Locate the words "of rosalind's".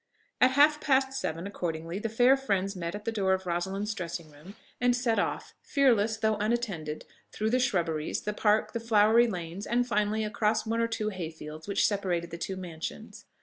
3.33-3.93